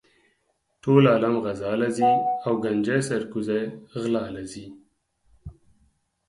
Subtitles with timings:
[0.83, 2.11] ټول عالم غزا لہ ځی
[2.45, 3.61] او ګنجي سر کوزے
[4.01, 4.65] غلا لہ ځی